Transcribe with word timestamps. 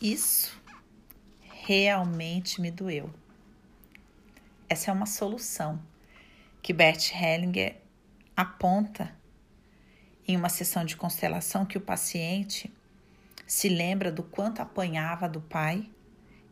Isso 0.00 0.62
realmente 1.42 2.60
me 2.60 2.70
doeu. 2.70 3.12
Essa 4.68 4.90
é 4.90 4.94
uma 4.94 5.06
solução 5.06 5.82
que 6.62 6.72
Bert 6.72 7.12
Hellinger 7.12 7.80
aponta 8.36 9.12
em 10.26 10.36
uma 10.36 10.48
sessão 10.48 10.84
de 10.84 10.96
constelação 10.96 11.66
que 11.66 11.76
o 11.76 11.80
paciente 11.80 12.72
se 13.44 13.68
lembra 13.68 14.12
do 14.12 14.22
quanto 14.22 14.60
apanhava 14.60 15.28
do 15.28 15.40
pai 15.40 15.90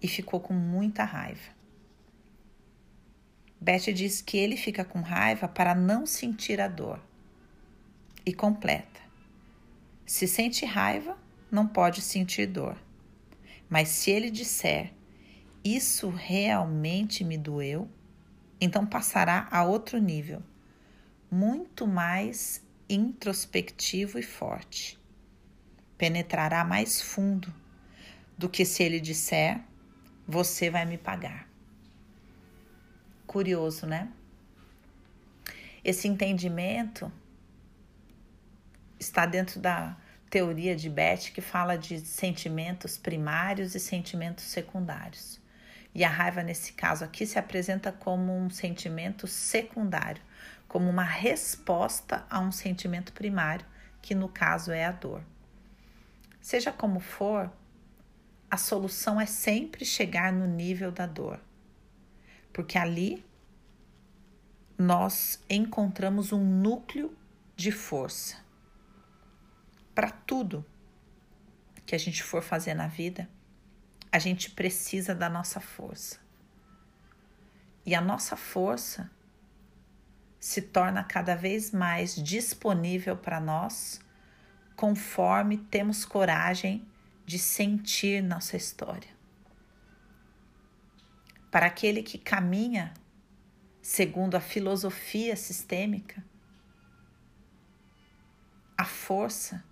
e 0.00 0.06
ficou 0.06 0.38
com 0.38 0.54
muita 0.54 1.02
raiva. 1.02 1.50
Beth 3.60 3.92
diz 3.92 4.20
que 4.20 4.36
ele 4.36 4.56
fica 4.56 4.84
com 4.84 5.00
raiva 5.00 5.48
para 5.48 5.74
não 5.74 6.06
sentir 6.06 6.60
a 6.60 6.68
dor. 6.68 7.00
E 8.24 8.32
completa: 8.32 9.00
se 10.06 10.28
sente 10.28 10.64
raiva, 10.64 11.18
não 11.50 11.66
pode 11.66 12.02
sentir 12.02 12.46
dor. 12.46 12.76
Mas 13.72 13.88
se 13.88 14.10
ele 14.10 14.30
disser, 14.30 14.92
isso 15.64 16.10
realmente 16.10 17.24
me 17.24 17.38
doeu, 17.38 17.90
então 18.60 18.84
passará 18.84 19.48
a 19.50 19.64
outro 19.64 19.98
nível, 19.98 20.42
muito 21.30 21.86
mais 21.86 22.62
introspectivo 22.86 24.18
e 24.18 24.22
forte. 24.22 25.00
Penetrará 25.96 26.62
mais 26.62 27.00
fundo 27.00 27.50
do 28.36 28.46
que 28.46 28.66
se 28.66 28.82
ele 28.82 29.00
disser: 29.00 29.58
Você 30.28 30.68
vai 30.68 30.84
me 30.84 30.98
pagar. 30.98 31.48
Curioso, 33.26 33.86
né? 33.86 34.12
Esse 35.82 36.06
entendimento 36.08 37.10
está 39.00 39.24
dentro 39.24 39.58
da 39.58 39.96
teoria 40.32 40.74
de 40.74 40.88
Beth 40.88 41.30
que 41.34 41.42
fala 41.42 41.76
de 41.76 42.00
sentimentos 42.00 42.96
primários 42.96 43.74
e 43.74 43.78
sentimentos 43.78 44.46
secundários. 44.46 45.38
E 45.94 46.02
a 46.02 46.08
raiva, 46.08 46.42
nesse 46.42 46.72
caso 46.72 47.04
aqui, 47.04 47.26
se 47.26 47.38
apresenta 47.38 47.92
como 47.92 48.34
um 48.34 48.48
sentimento 48.48 49.26
secundário, 49.26 50.22
como 50.66 50.88
uma 50.88 51.04
resposta 51.04 52.24
a 52.30 52.40
um 52.40 52.50
sentimento 52.50 53.12
primário, 53.12 53.66
que 54.00 54.14
no 54.14 54.26
caso 54.26 54.72
é 54.72 54.86
a 54.86 54.90
dor. 54.90 55.22
Seja 56.40 56.72
como 56.72 56.98
for, 56.98 57.52
a 58.50 58.56
solução 58.56 59.20
é 59.20 59.26
sempre 59.26 59.84
chegar 59.84 60.32
no 60.32 60.46
nível 60.46 60.90
da 60.90 61.04
dor, 61.04 61.38
porque 62.54 62.78
ali 62.78 63.22
nós 64.78 65.44
encontramos 65.50 66.32
um 66.32 66.42
núcleo 66.42 67.14
de 67.54 67.70
força. 67.70 68.42
Tudo 70.32 70.64
que 71.84 71.94
a 71.94 71.98
gente 71.98 72.22
for 72.22 72.42
fazer 72.42 72.72
na 72.72 72.86
vida, 72.86 73.28
a 74.10 74.18
gente 74.18 74.50
precisa 74.50 75.14
da 75.14 75.28
nossa 75.28 75.60
força. 75.60 76.18
E 77.84 77.94
a 77.94 78.00
nossa 78.00 78.34
força 78.34 79.10
se 80.40 80.62
torna 80.62 81.04
cada 81.04 81.34
vez 81.34 81.70
mais 81.70 82.14
disponível 82.16 83.14
para 83.14 83.38
nós 83.38 84.00
conforme 84.74 85.58
temos 85.58 86.02
coragem 86.06 86.82
de 87.26 87.38
sentir 87.38 88.22
nossa 88.22 88.56
história. 88.56 89.10
Para 91.50 91.66
aquele 91.66 92.02
que 92.02 92.16
caminha 92.16 92.94
segundo 93.82 94.34
a 94.34 94.40
filosofia 94.40 95.36
sistêmica, 95.36 96.24
a 98.78 98.86
força 98.86 99.62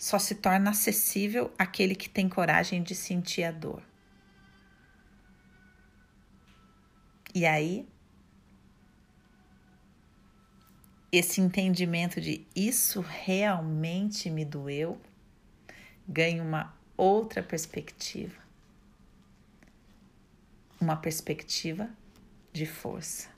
só 0.00 0.18
se 0.18 0.36
torna 0.36 0.70
acessível 0.70 1.52
àquele 1.58 1.94
que 1.94 2.08
tem 2.08 2.26
coragem 2.26 2.82
de 2.82 2.94
sentir 2.94 3.44
a 3.44 3.52
dor. 3.52 3.82
E 7.34 7.44
aí, 7.44 7.86
esse 11.12 11.42
entendimento 11.42 12.18
de 12.18 12.46
isso 12.56 13.02
realmente 13.02 14.30
me 14.30 14.42
doeu 14.42 14.98
ganha 16.08 16.42
uma 16.42 16.74
outra 16.96 17.42
perspectiva. 17.42 18.40
Uma 20.80 20.96
perspectiva 20.96 21.90
de 22.54 22.64
força. 22.64 23.28